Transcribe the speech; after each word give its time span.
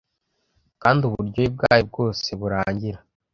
Kandi 0.81 1.01
uburyohe 1.03 1.47
bwayo 1.55 1.83
bwose 1.89 2.27
burangira. 2.39 2.99